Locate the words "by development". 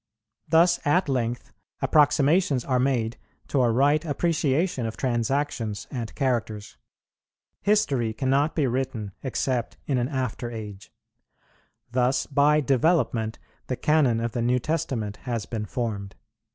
12.25-13.37